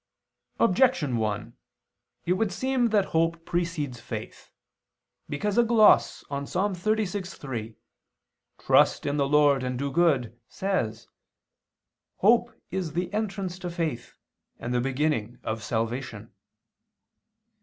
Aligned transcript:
Objection 0.59 1.17
1: 1.17 1.55
It 2.25 2.33
would 2.33 2.51
seem 2.51 2.87
that 2.89 3.05
hope 3.13 3.45
precedes 3.45 3.99
faith. 3.99 4.49
Because 5.29 5.59
a 5.59 5.63
gloss 5.63 6.23
on 6.27 6.45
Ps. 6.47 6.53
36:3, 6.55 7.75
"Trust 8.57 9.05
in 9.05 9.17
the 9.17 9.27
Lord, 9.29 9.61
and 9.61 9.77
do 9.77 9.91
good," 9.91 10.35
says: 10.47 11.07
"Hope 12.15 12.51
is 12.71 12.93
the 12.93 13.13
entrance 13.13 13.59
to 13.59 13.69
faith 13.69 14.15
and 14.57 14.73
the 14.73 14.81
beginning 14.81 15.37
of 15.43 15.61
salvation." 15.61 16.33